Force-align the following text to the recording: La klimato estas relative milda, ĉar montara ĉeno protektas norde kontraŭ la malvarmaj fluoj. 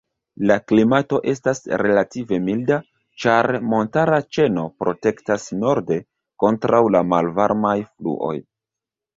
La 0.51 0.55
klimato 0.69 1.17
estas 1.33 1.59
relative 1.81 2.39
milda, 2.45 2.77
ĉar 3.25 3.49
montara 3.73 4.19
ĉeno 4.37 4.65
protektas 4.85 5.47
norde 5.65 5.99
kontraŭ 6.45 6.83
la 6.97 7.07
malvarmaj 7.15 7.77
fluoj. 7.93 8.35